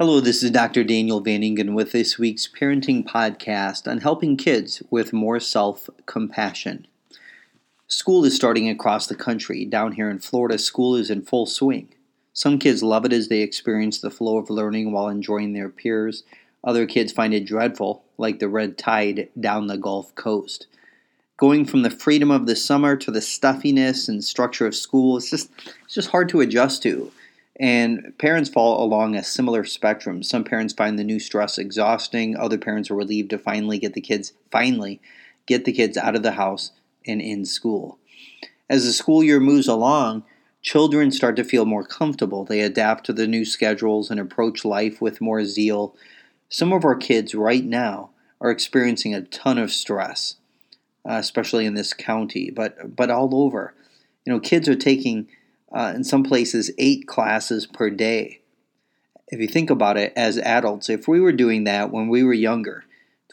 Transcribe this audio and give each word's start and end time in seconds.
Hello, 0.00 0.18
this 0.18 0.42
is 0.42 0.50
Dr. 0.50 0.82
Daniel 0.82 1.20
Van 1.20 1.44
Ingen 1.44 1.72
with 1.72 1.92
this 1.92 2.18
week's 2.18 2.48
parenting 2.48 3.06
podcast 3.06 3.88
on 3.88 4.00
helping 4.00 4.36
kids 4.36 4.82
with 4.90 5.12
more 5.12 5.38
self 5.38 5.88
compassion. 6.04 6.88
School 7.86 8.24
is 8.24 8.34
starting 8.34 8.68
across 8.68 9.06
the 9.06 9.14
country. 9.14 9.64
Down 9.64 9.92
here 9.92 10.10
in 10.10 10.18
Florida, 10.18 10.58
school 10.58 10.96
is 10.96 11.10
in 11.10 11.22
full 11.22 11.46
swing. 11.46 11.90
Some 12.32 12.58
kids 12.58 12.82
love 12.82 13.04
it 13.04 13.12
as 13.12 13.28
they 13.28 13.38
experience 13.38 14.00
the 14.00 14.10
flow 14.10 14.36
of 14.36 14.50
learning 14.50 14.90
while 14.90 15.06
enjoying 15.06 15.52
their 15.52 15.68
peers. 15.68 16.24
Other 16.64 16.86
kids 16.86 17.12
find 17.12 17.32
it 17.32 17.46
dreadful, 17.46 18.02
like 18.18 18.40
the 18.40 18.48
red 18.48 18.76
tide 18.76 19.28
down 19.38 19.68
the 19.68 19.78
Gulf 19.78 20.12
Coast. 20.16 20.66
Going 21.36 21.64
from 21.64 21.82
the 21.82 21.90
freedom 21.90 22.32
of 22.32 22.46
the 22.46 22.56
summer 22.56 22.96
to 22.96 23.12
the 23.12 23.20
stuffiness 23.20 24.08
and 24.08 24.24
structure 24.24 24.66
of 24.66 24.74
school, 24.74 25.18
it's 25.18 25.30
just, 25.30 25.52
it's 25.84 25.94
just 25.94 26.10
hard 26.10 26.28
to 26.30 26.40
adjust 26.40 26.82
to. 26.82 27.12
And 27.60 28.12
parents 28.18 28.50
fall 28.50 28.84
along 28.84 29.14
a 29.14 29.22
similar 29.22 29.64
spectrum. 29.64 30.22
Some 30.22 30.42
parents 30.42 30.74
find 30.74 30.98
the 30.98 31.04
new 31.04 31.20
stress 31.20 31.56
exhausting. 31.56 32.36
Other 32.36 32.58
parents 32.58 32.90
are 32.90 32.96
relieved 32.96 33.30
to 33.30 33.38
finally 33.38 33.78
get 33.78 33.94
the 33.94 34.00
kids 34.00 34.32
finally 34.50 35.00
get 35.46 35.64
the 35.64 35.72
kids 35.72 35.96
out 35.96 36.16
of 36.16 36.22
the 36.22 36.32
house 36.32 36.72
and 37.06 37.20
in 37.20 37.44
school. 37.44 37.98
As 38.68 38.84
the 38.84 38.92
school 38.92 39.22
year 39.22 39.40
moves 39.40 39.68
along, 39.68 40.24
children 40.62 41.10
start 41.10 41.36
to 41.36 41.44
feel 41.44 41.66
more 41.66 41.84
comfortable. 41.84 42.44
They 42.44 42.60
adapt 42.60 43.04
to 43.06 43.12
the 43.12 43.26
new 43.26 43.44
schedules 43.44 44.10
and 44.10 44.18
approach 44.18 44.64
life 44.64 45.00
with 45.00 45.20
more 45.20 45.44
zeal. 45.44 45.94
Some 46.48 46.72
of 46.72 46.84
our 46.84 46.96
kids 46.96 47.34
right 47.34 47.64
now 47.64 48.10
are 48.40 48.50
experiencing 48.50 49.14
a 49.14 49.22
ton 49.22 49.58
of 49.58 49.70
stress, 49.70 50.36
uh, 51.08 51.14
especially 51.14 51.66
in 51.66 51.74
this 51.74 51.92
county, 51.92 52.50
but 52.50 52.96
but 52.96 53.10
all 53.10 53.34
over. 53.34 53.74
You 54.24 54.32
know, 54.32 54.40
kids 54.40 54.68
are 54.68 54.76
taking 54.76 55.28
uh, 55.74 55.92
in 55.94 56.04
some 56.04 56.22
places, 56.22 56.70
eight 56.78 57.06
classes 57.06 57.66
per 57.66 57.90
day. 57.90 58.40
If 59.28 59.40
you 59.40 59.48
think 59.48 59.70
about 59.70 59.96
it 59.96 60.12
as 60.14 60.38
adults, 60.38 60.88
if 60.88 61.08
we 61.08 61.20
were 61.20 61.32
doing 61.32 61.64
that 61.64 61.90
when 61.90 62.08
we 62.08 62.22
were 62.22 62.32
younger, 62.32 62.84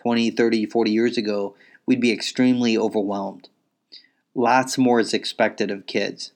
20, 0.01 0.31
30, 0.31 0.65
40 0.65 0.91
years 0.91 1.17
ago, 1.17 1.55
we'd 1.85 2.01
be 2.01 2.11
extremely 2.11 2.75
overwhelmed. 2.75 3.49
Lots 4.33 4.77
more 4.77 4.99
is 4.99 5.13
expected 5.13 5.69
of 5.69 5.85
kids. 5.85 6.31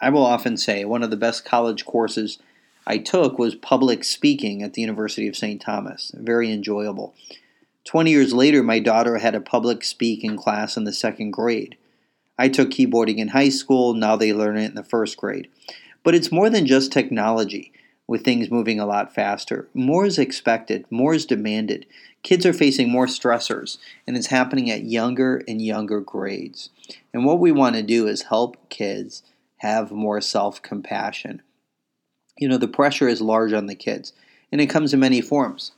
I 0.00 0.10
will 0.10 0.24
often 0.24 0.56
say 0.56 0.84
one 0.84 1.02
of 1.02 1.10
the 1.10 1.16
best 1.16 1.44
college 1.44 1.86
courses 1.86 2.38
I 2.86 2.98
took 2.98 3.38
was 3.38 3.54
public 3.54 4.04
speaking 4.04 4.62
at 4.62 4.74
the 4.74 4.82
University 4.82 5.28
of 5.28 5.36
St. 5.36 5.60
Thomas. 5.60 6.12
Very 6.14 6.52
enjoyable. 6.52 7.14
20 7.84 8.10
years 8.10 8.32
later, 8.32 8.62
my 8.62 8.80
daughter 8.80 9.18
had 9.18 9.34
a 9.34 9.40
public 9.40 9.82
speaking 9.82 10.36
class 10.36 10.76
in 10.76 10.84
the 10.84 10.92
second 10.92 11.30
grade. 11.30 11.76
I 12.38 12.48
took 12.48 12.70
keyboarding 12.70 13.18
in 13.18 13.28
high 13.28 13.48
school, 13.48 13.94
now 13.94 14.16
they 14.16 14.32
learn 14.32 14.56
it 14.56 14.66
in 14.66 14.74
the 14.74 14.84
first 14.84 15.16
grade. 15.16 15.48
But 16.04 16.14
it's 16.14 16.32
more 16.32 16.48
than 16.48 16.66
just 16.66 16.92
technology, 16.92 17.72
with 18.06 18.24
things 18.24 18.50
moving 18.50 18.80
a 18.80 18.86
lot 18.86 19.14
faster. 19.14 19.68
More 19.74 20.06
is 20.06 20.18
expected, 20.18 20.86
more 20.90 21.14
is 21.14 21.26
demanded. 21.26 21.86
Kids 22.22 22.46
are 22.46 22.52
facing 22.52 22.90
more 22.90 23.06
stressors, 23.06 23.78
and 24.06 24.16
it's 24.16 24.28
happening 24.28 24.70
at 24.70 24.84
younger 24.84 25.42
and 25.46 25.60
younger 25.60 26.00
grades. 26.00 26.70
And 27.12 27.24
what 27.24 27.38
we 27.38 27.52
want 27.52 27.76
to 27.76 27.82
do 27.82 28.06
is 28.06 28.22
help 28.22 28.68
kids 28.70 29.22
have 29.58 29.92
more 29.92 30.20
self 30.20 30.62
compassion. 30.62 31.42
You 32.38 32.48
know, 32.48 32.56
the 32.56 32.68
pressure 32.68 33.08
is 33.08 33.20
large 33.20 33.52
on 33.52 33.66
the 33.66 33.74
kids, 33.74 34.12
and 34.50 34.60
it 34.60 34.70
comes 34.70 34.94
in 34.94 35.00
many 35.00 35.20
forms. 35.20 35.72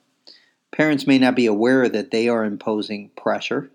Parents 0.70 1.06
may 1.06 1.18
not 1.18 1.34
be 1.34 1.46
aware 1.46 1.88
that 1.88 2.10
they 2.10 2.28
are 2.28 2.44
imposing 2.44 3.10
pressure 3.16 3.70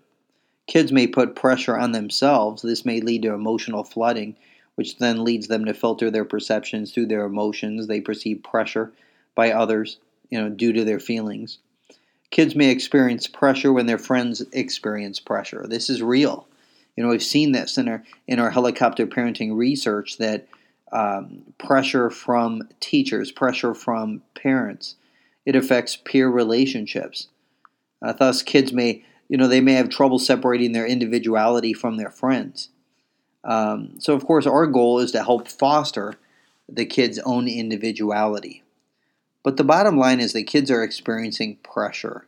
Kids 0.66 0.90
may 0.90 1.06
put 1.06 1.36
pressure 1.36 1.76
on 1.76 1.92
themselves. 1.92 2.62
This 2.62 2.84
may 2.84 3.00
lead 3.00 3.22
to 3.22 3.32
emotional 3.32 3.84
flooding, 3.84 4.36
which 4.74 4.98
then 4.98 5.24
leads 5.24 5.48
them 5.48 5.64
to 5.64 5.74
filter 5.74 6.10
their 6.10 6.24
perceptions 6.24 6.92
through 6.92 7.06
their 7.06 7.24
emotions. 7.24 7.86
They 7.86 8.00
perceive 8.00 8.42
pressure 8.42 8.92
by 9.34 9.52
others, 9.52 9.98
you 10.30 10.40
know, 10.40 10.48
due 10.48 10.72
to 10.72 10.84
their 10.84 11.00
feelings. 11.00 11.58
Kids 12.30 12.56
may 12.56 12.70
experience 12.70 13.28
pressure 13.28 13.72
when 13.72 13.86
their 13.86 13.98
friends 13.98 14.42
experience 14.52 15.20
pressure. 15.20 15.66
This 15.68 15.88
is 15.88 16.02
real. 16.02 16.48
You 16.96 17.04
know, 17.04 17.10
we've 17.10 17.22
seen 17.22 17.52
this 17.52 17.78
in 17.78 17.88
our 17.88 18.02
in 18.26 18.40
our 18.40 18.50
helicopter 18.50 19.06
parenting 19.06 19.56
research 19.56 20.18
that 20.18 20.48
um, 20.92 21.42
pressure 21.58 22.10
from 22.10 22.68
teachers, 22.80 23.30
pressure 23.30 23.74
from 23.74 24.22
parents, 24.34 24.96
it 25.44 25.54
affects 25.54 25.96
peer 25.96 26.28
relationships. 26.28 27.28
Uh, 28.02 28.12
thus, 28.12 28.42
kids 28.42 28.72
may 28.72 29.04
you 29.28 29.36
know, 29.36 29.48
they 29.48 29.60
may 29.60 29.72
have 29.74 29.88
trouble 29.88 30.18
separating 30.18 30.72
their 30.72 30.86
individuality 30.86 31.72
from 31.72 31.96
their 31.96 32.10
friends. 32.10 32.70
Um, 33.44 33.94
so, 33.98 34.14
of 34.14 34.26
course, 34.26 34.46
our 34.46 34.66
goal 34.66 34.98
is 34.98 35.12
to 35.12 35.22
help 35.22 35.48
foster 35.48 36.14
the 36.68 36.84
kids' 36.84 37.18
own 37.20 37.48
individuality. 37.48 38.62
But 39.42 39.56
the 39.56 39.64
bottom 39.64 39.96
line 39.96 40.18
is 40.18 40.32
that 40.32 40.44
kids 40.44 40.70
are 40.70 40.82
experiencing 40.82 41.56
pressure, 41.62 42.26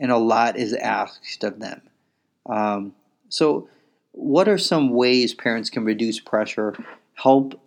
and 0.00 0.10
a 0.10 0.16
lot 0.16 0.56
is 0.56 0.72
asked 0.72 1.44
of 1.44 1.60
them. 1.60 1.82
Um, 2.46 2.94
so, 3.28 3.68
what 4.12 4.48
are 4.48 4.58
some 4.58 4.90
ways 4.90 5.34
parents 5.34 5.68
can 5.68 5.84
reduce 5.84 6.20
pressure, 6.20 6.74
help 7.14 7.60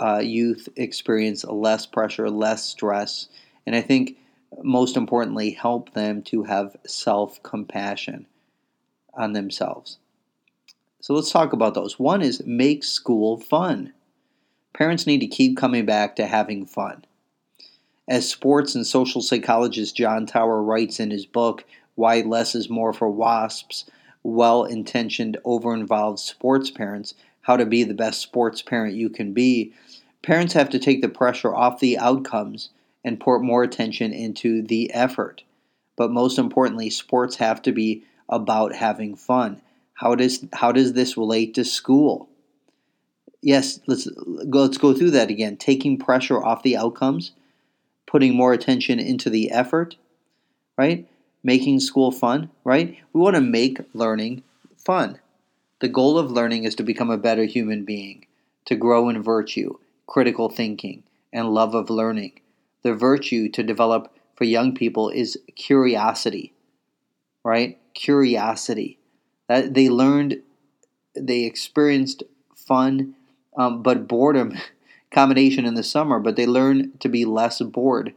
uh, 0.00 0.18
youth 0.18 0.68
experience 0.76 1.44
less 1.44 1.84
pressure, 1.84 2.30
less 2.30 2.64
stress? 2.64 3.28
And 3.66 3.76
I 3.76 3.82
think 3.82 4.16
most 4.62 4.96
importantly, 4.96 5.50
help 5.50 5.92
them 5.92 6.22
to 6.22 6.44
have 6.44 6.76
self 6.86 7.42
compassion 7.42 8.26
on 9.14 9.32
themselves. 9.32 9.98
So 11.00 11.14
let's 11.14 11.30
talk 11.30 11.52
about 11.52 11.74
those. 11.74 11.98
One 11.98 12.22
is 12.22 12.44
make 12.44 12.84
school 12.84 13.38
fun. 13.38 13.92
Parents 14.72 15.06
need 15.06 15.20
to 15.20 15.26
keep 15.26 15.56
coming 15.56 15.86
back 15.86 16.16
to 16.16 16.26
having 16.26 16.66
fun. 16.66 17.04
As 18.08 18.28
sports 18.28 18.74
and 18.74 18.86
social 18.86 19.20
psychologist 19.20 19.96
John 19.96 20.26
Tauer 20.26 20.62
writes 20.62 20.98
in 20.98 21.10
his 21.10 21.26
book, 21.26 21.64
Why 21.94 22.20
Less 22.20 22.54
is 22.54 22.70
More 22.70 22.92
for 22.92 23.12
WOSPs, 23.12 23.84
well 24.22 24.64
intentioned, 24.64 25.36
over 25.44 25.74
involved 25.74 26.18
sports 26.18 26.70
parents, 26.70 27.14
how 27.42 27.56
to 27.56 27.66
be 27.66 27.84
the 27.84 27.94
best 27.94 28.20
sports 28.20 28.62
parent 28.62 28.94
you 28.94 29.08
can 29.08 29.32
be, 29.32 29.72
parents 30.22 30.54
have 30.54 30.70
to 30.70 30.78
take 30.78 31.00
the 31.00 31.08
pressure 31.08 31.54
off 31.54 31.80
the 31.80 31.98
outcomes 31.98 32.70
and 33.08 33.18
put 33.18 33.40
more 33.40 33.62
attention 33.62 34.12
into 34.12 34.62
the 34.62 34.92
effort. 34.92 35.42
But 35.96 36.12
most 36.12 36.38
importantly, 36.38 36.90
sports 36.90 37.36
have 37.36 37.62
to 37.62 37.72
be 37.72 38.04
about 38.28 38.74
having 38.74 39.16
fun. 39.16 39.62
How 39.94 40.14
does 40.14 40.44
how 40.52 40.70
does 40.70 40.92
this 40.92 41.16
relate 41.16 41.54
to 41.54 41.64
school? 41.64 42.28
Yes, 43.42 43.80
let's 43.86 44.06
go 44.06 44.60
let's 44.62 44.78
go 44.78 44.92
through 44.92 45.12
that 45.12 45.30
again. 45.30 45.56
Taking 45.56 45.98
pressure 45.98 46.44
off 46.44 46.62
the 46.62 46.76
outcomes, 46.76 47.32
putting 48.06 48.36
more 48.36 48.52
attention 48.52 49.00
into 49.00 49.30
the 49.30 49.50
effort, 49.50 49.96
right? 50.76 51.08
Making 51.42 51.80
school 51.80 52.12
fun, 52.12 52.50
right? 52.62 52.96
We 53.12 53.20
want 53.20 53.36
to 53.36 53.40
make 53.40 53.80
learning 53.94 54.42
fun. 54.76 55.18
The 55.80 55.88
goal 55.88 56.18
of 56.18 56.30
learning 56.30 56.64
is 56.64 56.74
to 56.76 56.82
become 56.82 57.10
a 57.10 57.16
better 57.16 57.44
human 57.44 57.84
being, 57.84 58.26
to 58.66 58.76
grow 58.76 59.08
in 59.08 59.22
virtue, 59.22 59.78
critical 60.06 60.48
thinking, 60.50 61.04
and 61.32 61.54
love 61.54 61.74
of 61.74 61.88
learning 61.88 62.32
the 62.88 62.94
virtue 62.94 63.50
to 63.50 63.62
develop 63.62 64.10
for 64.34 64.44
young 64.44 64.74
people 64.74 65.10
is 65.10 65.38
curiosity, 65.56 66.54
right? 67.44 67.78
Curiosity. 67.92 68.98
That 69.46 69.74
they 69.74 69.90
learned, 69.90 70.40
they 71.14 71.44
experienced 71.44 72.22
fun, 72.56 73.14
um, 73.58 73.82
but 73.82 74.08
boredom 74.08 74.56
combination 75.10 75.66
in 75.66 75.74
the 75.74 75.82
summer, 75.82 76.18
but 76.18 76.36
they 76.36 76.46
learn 76.46 76.92
to 77.00 77.10
be 77.10 77.26
less 77.26 77.60
bored. 77.60 78.14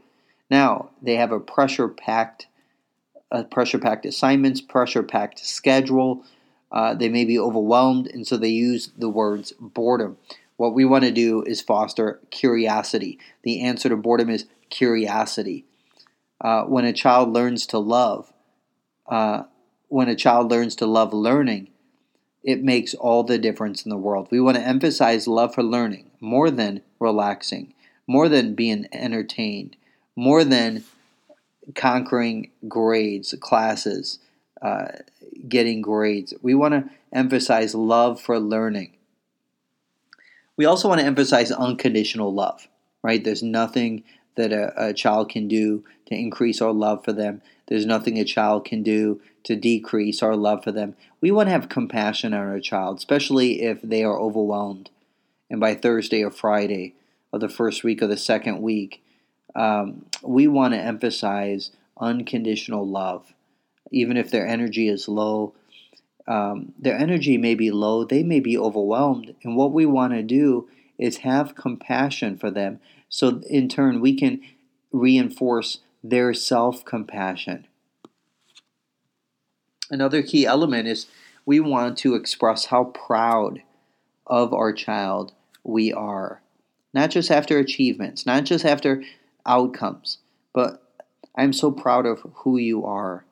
Now 0.49 0.91
they 1.01 1.15
have 1.15 1.33
a 1.33 1.39
pressure 1.41 1.89
packed, 1.89 2.47
uh, 3.29 3.43
pressure 3.43 3.79
packed 3.79 4.05
assignments, 4.05 4.61
pressure 4.61 5.03
packed 5.03 5.39
schedule. 5.39 6.23
Uh, 6.71 6.93
they 6.93 7.09
may 7.09 7.25
be 7.25 7.37
overwhelmed, 7.37 8.07
and 8.07 8.25
so 8.25 8.37
they 8.37 8.47
use 8.47 8.93
the 8.97 9.09
words 9.09 9.51
boredom. 9.59 10.17
What 10.55 10.73
we 10.73 10.85
want 10.85 11.03
to 11.03 11.11
do 11.11 11.43
is 11.43 11.59
foster 11.59 12.21
curiosity. 12.29 13.19
The 13.43 13.61
answer 13.61 13.90
to 13.90 13.97
boredom 13.97 14.29
is 14.29 14.46
curiosity. 14.72 15.66
Uh, 16.40 16.64
when 16.64 16.85
a 16.85 16.94
child 16.94 17.32
learns 17.32 17.68
to 17.68 17.78
love, 17.78 18.34
uh, 19.08 19.44
when 19.90 20.09
a 20.09 20.16
child 20.16 20.50
learns 20.50 20.76
to 20.78 20.88
love 20.88 21.14
learning, 21.14 21.70
it 22.44 22.64
makes 22.64 22.96
all 22.96 23.23
the 23.23 23.38
difference 23.38 23.84
in 23.84 23.90
the 23.90 23.97
world. 23.97 24.28
We 24.32 24.41
want 24.41 24.58
to 24.58 24.68
emphasize 24.68 25.28
love 25.28 25.53
for 25.53 25.62
learning 25.62 26.09
more 26.20 26.50
than 26.50 26.82
relaxing, 27.00 27.73
more 28.08 28.28
than 28.28 28.56
being 28.56 28.88
entertained, 28.91 29.76
more 30.16 30.44
than 30.44 30.84
conquering 31.76 32.50
grades, 32.68 33.35
classes, 33.40 34.20
uh, 34.62 34.88
getting 35.47 35.82
grades. 35.82 36.34
We 36.41 36.56
want 36.56 36.73
to 36.73 36.90
emphasize 37.14 37.76
love 37.76 38.20
for 38.20 38.40
learning. 38.40 38.97
We 40.58 40.66
also 40.66 40.88
want 40.88 41.02
to 41.02 41.08
emphasize 41.08 41.52
unconditional 41.52 42.34
love, 42.34 42.68
right? 43.03 43.23
There's 43.23 43.44
nothing 43.44 44.03
that 44.35 44.51
a, 44.51 44.89
a, 44.89 44.93
child 44.93 45.29
can 45.29 45.47
do 45.47 45.83
to 46.05 46.16
increase 46.16 46.61
our 46.61 46.72
love 46.72 47.03
for 47.03 47.13
them. 47.13 47.41
There's 47.67 47.85
nothing 47.85 48.17
a 48.17 48.25
child 48.25 48.66
can 48.66 48.83
do 48.83 49.22
to 49.43 49.55
decrease 49.55 50.22
our 50.22 50.35
love 50.35 50.63
for 50.63 50.72
them. 50.72 50.95
We 51.19 51.31
want 51.31 51.47
to 51.47 51.51
have 51.51 51.69
compassion 51.69 52.33
on 52.33 52.47
our 52.47 52.59
child, 52.59 52.97
especially 52.97 53.61
if 53.61 53.81
they 53.81 54.03
are 54.03 54.19
overwhelmed. 54.19 54.89
And 55.49 55.59
by 55.59 55.75
Thursday 55.75 56.23
or 56.23 56.31
Friday, 56.31 56.95
or 57.31 57.39
the 57.39 57.49
first 57.49 57.83
week 57.83 58.01
or 58.01 58.07
the 58.07 58.17
second 58.17 58.61
week, 58.61 59.03
um, 59.55 60.05
we 60.22 60.47
want 60.47 60.73
to 60.73 60.79
emphasize 60.79 61.72
unconditional 61.99 62.87
love. 62.87 63.34
Even 63.91 64.17
if 64.17 64.31
their 64.31 64.47
energy 64.47 64.87
is 64.87 65.07
low, 65.07 65.53
um, 66.27 66.73
their 66.79 66.97
energy 66.97 67.37
may 67.37 67.55
be 67.55 67.72
low, 67.72 68.03
they 68.03 68.23
may 68.23 68.39
be 68.39 68.57
overwhelmed. 68.57 69.35
And 69.43 69.55
what 69.55 69.72
we 69.72 69.85
want 69.85 70.13
to 70.13 70.23
do 70.23 70.69
is 70.97 71.17
have 71.17 71.55
compassion 71.55 72.37
for 72.37 72.51
them. 72.51 72.79
So, 73.11 73.41
in 73.49 73.67
turn, 73.67 73.99
we 73.99 74.16
can 74.16 74.41
reinforce 74.91 75.79
their 76.03 76.34
self 76.34 76.84
compassion. 76.85 77.67
Another 79.91 80.23
key 80.23 80.46
element 80.46 80.87
is 80.87 81.08
we 81.46 81.59
want 81.59 81.97
to 81.99 82.16
express 82.16 82.66
how 82.66 82.85
proud 82.85 83.61
of 84.25 84.53
our 84.53 84.72
child 84.72 85.34
we 85.63 85.91
are. 85.91 86.41
Not 86.93 87.11
just 87.11 87.29
after 87.29 87.59
achievements, 87.59 88.25
not 88.25 88.46
just 88.46 88.63
after 88.66 89.03
outcomes, 89.46 90.19
but 90.53 90.81
I'm 91.35 91.52
so 91.52 91.69
proud 91.69 92.05
of 92.05 92.22
who 92.35 92.58
you 92.58 92.85
are. 92.85 93.25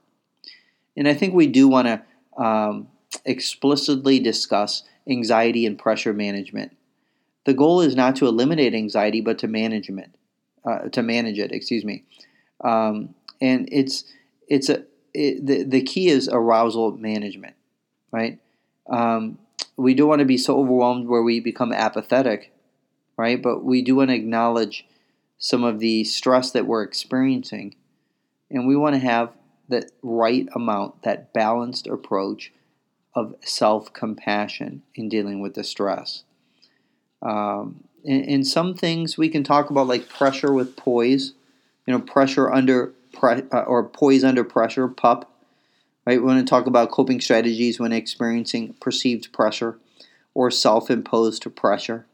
And 0.98 1.08
I 1.08 1.14
think 1.14 1.34
we 1.34 1.48
do 1.48 1.70
want 1.70 1.88
to 1.88 2.42
um, 2.42 2.90
explicitly 3.24 4.20
discuss 4.20 4.84
anxiety 5.10 5.66
and 5.66 5.80
pressure 5.80 6.14
management. 6.14 6.76
The 7.46 7.54
goal 7.54 7.82
is 7.82 7.96
not 7.96 8.16
to 8.18 8.28
eliminate 8.28 8.74
anxiety, 8.74 9.22
but 9.22 9.40
to 9.40 9.48
management, 9.48 10.16
uh, 10.66 10.90
to 10.90 11.02
manage 11.02 11.40
it. 11.40 11.52
Excuse 11.52 11.86
me. 11.86 12.04
Um, 12.64 13.16
and 13.42 13.70
it's 13.72 14.04
it's 14.48 14.70
a 14.70 14.84
it, 15.14 15.46
the 15.46 15.64
the 15.64 15.82
key 15.82 16.10
is 16.10 16.28
arousal 16.28 16.92
management, 16.98 17.56
right? 18.12 18.40
Um, 18.90 19.40
we 19.78 19.94
don't 19.94 20.10
want 20.10 20.20
to 20.20 20.26
be 20.26 20.38
so 20.38 20.60
overwhelmed 20.60 21.08
where 21.08 21.24
we 21.24 21.40
become 21.40 21.72
apathetic, 21.72 22.52
right? 23.18 23.42
But 23.42 23.64
we 23.64 23.82
do 23.82 23.96
want 23.96 24.10
to 24.10 24.16
acknowledge 24.16 24.86
some 25.38 25.64
of 25.64 25.80
the 25.80 26.04
stress 26.04 26.52
that 26.52 26.68
we're 26.68 26.84
experiencing, 26.84 27.76
and 28.52 28.68
we 28.68 28.76
want 28.76 28.96
to 28.96 29.00
have 29.00 29.32
that 29.70 29.92
right 30.02 30.48
amount, 30.54 31.04
that 31.04 31.32
balanced 31.34 31.88
approach 31.88 32.52
of 33.16 33.36
self 33.42 33.94
compassion 33.94 34.84
in 34.96 35.08
dealing 35.08 35.42
with 35.42 35.54
the 35.54 35.64
stress. 35.64 36.24
Um, 37.22 37.84
some 38.44 38.74
things, 38.74 39.18
we 39.18 39.30
can 39.30 39.44
talk 39.44 39.70
about 39.70 39.88
like 39.88 40.10
pressure 40.10 40.54
with 40.54 40.76
poise, 40.76 41.34
you 41.86 41.94
know, 41.94 42.00
pressure 42.00 42.52
under 42.52 42.94
pre- 43.14 43.44
uh, 43.52 43.62
or 43.62 43.84
poise 43.84 44.24
under 44.24 44.44
pressure, 44.44 44.88
PUP. 44.88 45.30
Right? 46.06 46.20
We 46.20 46.26
want 46.26 46.46
to 46.46 46.50
talk 46.50 46.66
about 46.66 46.92
coping 46.92 47.22
strategies 47.22 47.80
when 47.80 47.92
experiencing 47.92 48.76
perceived 48.80 49.32
pressure 49.34 49.78
or 50.34 50.50
self 50.50 50.90
imposed 50.90 51.46
pressure. 51.56 52.06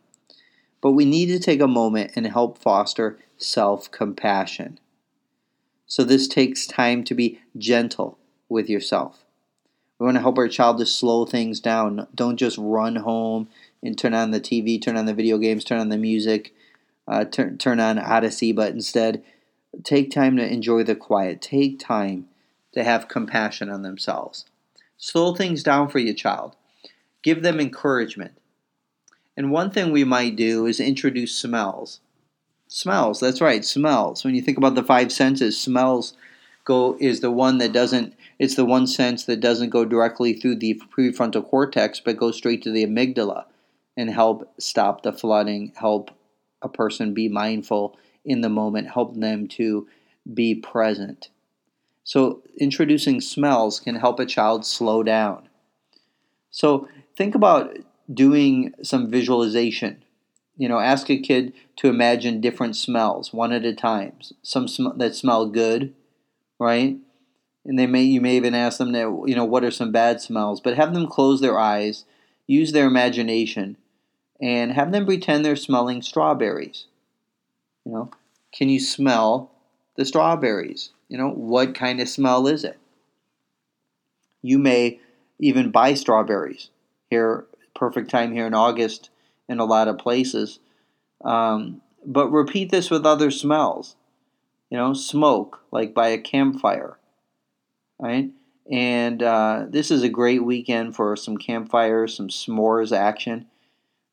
But 0.82 0.92
we 0.92 1.06
need 1.06 1.28
to 1.28 1.40
take 1.40 1.62
a 1.62 1.68
moment 1.68 2.12
and 2.16 2.28
help 2.28 2.58
foster 2.58 3.20
self 3.38 3.92
compassion. 3.92 4.80
So, 5.88 6.04
this 6.04 6.28
takes 6.28 6.66
time 6.66 7.04
to 7.06 7.14
be 7.14 7.40
gentle 7.58 8.18
with 8.50 8.70
yourself. 8.70 9.24
We 10.00 10.06
want 10.06 10.16
to 10.16 10.22
help 10.22 10.38
our 10.38 10.50
child 10.50 10.80
to 10.80 10.86
slow 10.86 11.26
things 11.26 11.60
down. 11.60 12.08
Don't 12.14 12.38
just 12.38 12.58
run 12.58 12.98
home 12.98 13.48
and 13.84 13.98
turn 13.98 14.14
on 14.14 14.32
the 14.32 14.40
TV, 14.40 14.82
turn 14.82 14.98
on 14.98 15.06
the 15.06 15.14
video 15.14 15.38
games, 15.38 15.64
turn 15.64 15.80
on 15.80 15.90
the 15.90 15.98
music, 15.98 16.54
uh, 17.08 17.26
turn, 17.26 17.58
turn 17.58 17.80
on 17.80 18.00
Odyssey, 18.00 18.52
but 18.52 18.72
instead 18.72 19.24
take 19.84 20.12
time 20.12 20.38
to 20.38 20.48
enjoy 20.48 20.84
the 20.84 20.96
quiet. 20.96 21.42
Take 21.42 21.80
time 21.80 22.28
to 22.74 22.84
have 22.84 23.08
compassion 23.08 23.70
on 23.70 23.82
themselves. 23.82 24.46
Slow 24.98 25.36
things 25.36 25.64
down 25.64 25.90
for 25.90 26.00
your 26.00 26.14
child. 26.14 26.56
Give 27.22 27.42
them 27.42 27.60
encouragement. 27.60 28.34
And 29.38 29.52
one 29.52 29.70
thing 29.70 29.92
we 29.92 30.04
might 30.04 30.36
do 30.36 30.66
is 30.66 30.80
introduce 30.80 31.36
smells. 31.36 32.00
Smells, 32.68 33.20
that's 33.20 33.42
right, 33.42 33.64
smells. 33.64 34.24
When 34.24 34.34
you 34.34 34.42
think 34.42 34.58
about 34.58 34.76
the 34.76 34.84
five 34.84 35.12
senses, 35.12 35.60
smells 35.60 36.14
go 36.66 36.98
is 37.00 37.22
the 37.22 37.32
one 37.32 37.60
that 37.60 37.72
doesn't 37.72 38.14
it's 38.38 38.56
the 38.56 38.66
one 38.66 38.88
sense 38.88 39.24
that 39.26 39.40
doesn't 39.40 39.70
go 39.70 39.86
directly 39.86 40.34
through 40.34 40.56
the 40.56 40.82
prefrontal 40.98 41.48
cortex 41.48 42.00
but 42.00 42.18
goes 42.18 42.36
straight 42.36 42.62
to 42.64 42.72
the 42.72 42.86
amygdala 42.86 43.46
and 43.98 44.10
help 44.10 44.54
stop 44.60 45.04
the 45.04 45.14
flooding, 45.14 45.74
help 45.76 46.12
a 46.62 46.70
person 46.70 47.14
be 47.14 47.30
mindful 47.30 47.98
in 48.24 48.42
the 48.42 48.50
moment, 48.50 48.90
help 48.92 49.16
them 49.16 49.48
to 49.48 49.88
be 50.34 50.56
present. 50.56 51.30
So, 52.04 52.44
introducing 52.60 53.22
smells 53.22 53.80
can 53.80 53.96
help 53.96 54.20
a 54.20 54.26
child 54.26 54.66
slow 54.66 55.04
down. 55.04 55.50
So, 56.50 56.88
think 57.18 57.36
about 57.36 57.78
doing 58.12 58.74
some 58.82 59.10
visualization. 59.10 60.04
You 60.58 60.70
know, 60.70 60.80
ask 60.80 61.10
a 61.10 61.20
kid 61.20 61.54
to 61.78 61.90
imagine 61.90 62.42
different 62.42 62.76
smells 62.76 63.34
one 63.34 63.52
at 63.52 63.66
a 63.66 63.74
time. 63.74 64.14
Some 64.42 64.68
sm- 64.68 64.98
that 64.98 65.16
smell 65.16 65.48
good, 65.48 65.94
right? 66.60 66.98
And 67.66 67.80
they 67.80 67.88
may 67.88 68.04
you 68.04 68.22
may 68.22 68.38
even 68.38 68.56
ask 68.56 68.78
them 68.80 68.94
to, 68.94 69.24
you 69.28 69.36
know, 69.36 69.46
what 69.46 69.64
are 69.64 69.72
some 69.72 69.92
bad 69.92 70.22
smells, 70.22 70.62
but 70.62 70.78
have 70.78 70.94
them 70.94 71.08
close 71.08 71.42
their 71.42 71.60
eyes, 71.60 72.06
use 72.48 72.72
their 72.74 72.88
imagination, 72.88 73.78
and 74.42 74.72
have 74.72 74.92
them 74.92 75.06
pretend 75.06 75.44
they're 75.44 75.56
smelling 75.56 76.02
strawberries. 76.02 76.86
You 77.86 77.92
know, 77.92 78.12
can 78.54 78.70
you 78.70 78.80
smell 78.80 79.52
the 79.96 80.06
strawberries? 80.06 80.92
You 81.08 81.18
know, 81.18 81.30
what 81.30 81.76
kind 81.76 82.02
of 82.02 82.10
smell 82.10 82.48
is 82.48 82.64
it? 82.64 82.80
You 84.42 84.58
may 84.58 85.00
even 85.40 85.72
buy 85.72 85.94
strawberries 85.94 86.70
here, 87.10 87.46
perfect 87.76 88.10
time 88.10 88.32
here 88.32 88.48
in 88.48 88.54
August 88.54 89.10
in 89.48 89.60
a 89.60 89.66
lot 89.66 89.88
of 89.88 89.98
places. 89.98 90.60
Um, 91.24 91.82
but 92.06 92.32
repeat 92.32 92.72
this 92.72 92.90
with 92.90 93.06
other 93.06 93.32
smells. 93.32 93.96
You 94.70 94.78
know, 94.78 94.94
smoke, 94.94 95.62
like 95.72 95.94
by 95.94 96.08
a 96.10 96.18
campfire, 96.18 96.98
right? 98.00 98.32
And 98.70 99.22
uh, 99.22 99.66
this 99.70 99.92
is 99.92 100.02
a 100.02 100.10
great 100.10 100.44
weekend 100.44 100.96
for 100.96 101.16
some 101.16 101.38
campfires, 101.38 102.16
some 102.16 102.30
s'mores 102.30 102.96
action. 102.96 103.46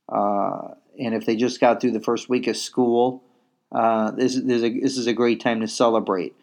Uh, 0.09 0.75
and 0.99 1.15
if 1.15 1.27
they 1.27 1.37
just 1.37 1.61
got 1.61 1.81
through 1.81 1.93
the 1.93 2.01
first 2.01 2.29
week 2.29 2.47
of 2.47 2.57
school, 2.57 3.23
uh, 3.71 4.11
this, 4.11 4.35
this, 4.35 4.57
is 4.57 4.65
a, 4.65 4.81
this 4.81 4.99
is 4.99 5.07
a 5.07 5.13
great 5.13 5.41
time 5.41 5.61
to 5.61 5.69
celebrate. 5.69 6.35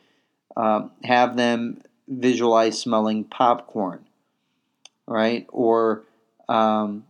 Um, 0.57 0.91
have 1.03 1.37
them 1.37 1.81
visualize 2.07 2.79
smelling 2.79 3.23
popcorn, 3.23 4.05
right? 5.07 5.45
Or, 5.49 6.03
um, 6.47 7.05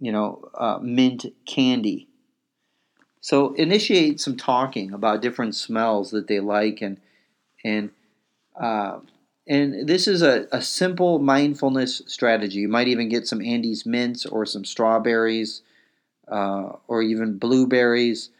you 0.00 0.12
know, 0.12 0.48
uh, 0.54 0.78
mint 0.80 1.26
candy. 1.44 2.08
So 3.20 3.52
initiate 3.54 4.20
some 4.20 4.36
talking 4.36 4.92
about 4.92 5.20
different 5.22 5.54
smells 5.54 6.12
that 6.12 6.28
they 6.28 6.40
like, 6.40 6.80
and 6.80 7.00
and 7.64 7.90
uh, 8.58 9.00
and 9.48 9.88
this 9.88 10.06
is 10.06 10.22
a, 10.22 10.46
a 10.52 10.60
simple 10.60 11.18
mindfulness 11.18 12.02
strategy. 12.06 12.58
You 12.60 12.68
might 12.68 12.88
even 12.88 13.08
get 13.08 13.26
some 13.26 13.40
Andes 13.40 13.86
mints 13.86 14.26
or 14.26 14.44
some 14.44 14.64
strawberries, 14.64 15.62
uh, 16.30 16.72
or 16.86 17.02
even 17.02 17.38
blueberries 17.38 18.30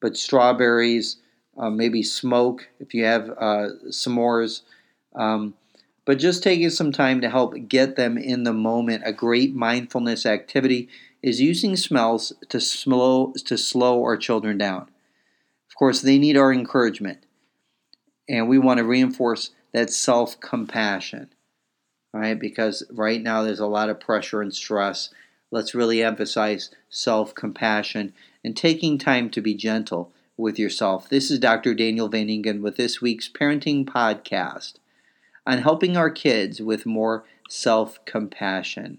but 0.00 0.16
strawberries, 0.16 1.16
uh, 1.56 1.70
maybe 1.70 2.02
smoke 2.02 2.68
if 2.80 2.94
you 2.94 3.04
have 3.04 3.30
uh, 3.30 3.68
s'mores. 3.88 4.62
Um, 5.14 5.54
but 6.04 6.18
just 6.18 6.42
taking 6.42 6.70
some 6.70 6.92
time 6.92 7.20
to 7.22 7.30
help 7.30 7.54
get 7.68 7.96
them 7.96 8.16
in 8.16 8.44
the 8.44 8.52
moment. 8.52 9.02
A 9.04 9.12
great 9.12 9.54
mindfulness 9.54 10.26
activity 10.26 10.88
is 11.22 11.40
using 11.40 11.76
smells 11.76 12.32
to 12.50 12.60
slow 12.60 13.32
to 13.44 13.58
slow 13.58 14.02
our 14.02 14.16
children 14.16 14.58
down. 14.58 14.82
Of 14.82 15.76
course, 15.76 16.02
they 16.02 16.18
need 16.18 16.36
our 16.36 16.52
encouragement, 16.52 17.26
and 18.28 18.48
we 18.48 18.58
want 18.58 18.78
to 18.78 18.84
reinforce 18.84 19.50
that 19.76 19.90
self 19.90 20.40
compassion, 20.40 21.28
right? 22.14 22.40
Because 22.40 22.82
right 22.90 23.22
now 23.22 23.42
there's 23.42 23.60
a 23.60 23.66
lot 23.66 23.90
of 23.90 24.00
pressure 24.00 24.40
and 24.40 24.54
stress. 24.54 25.10
Let's 25.50 25.74
really 25.74 26.02
emphasize 26.02 26.70
self 26.88 27.34
compassion 27.34 28.14
and 28.42 28.56
taking 28.56 28.96
time 28.96 29.28
to 29.28 29.42
be 29.42 29.52
gentle 29.52 30.12
with 30.34 30.58
yourself. 30.58 31.10
This 31.10 31.30
is 31.30 31.38
Dr. 31.38 31.74
Daniel 31.74 32.08
Van 32.08 32.30
Ingen 32.30 32.62
with 32.62 32.76
this 32.76 33.02
week's 33.02 33.28
Parenting 33.28 33.84
Podcast 33.84 34.76
on 35.46 35.58
helping 35.58 35.94
our 35.94 36.08
kids 36.08 36.62
with 36.62 36.86
more 36.86 37.24
self 37.50 38.02
compassion. 38.06 38.98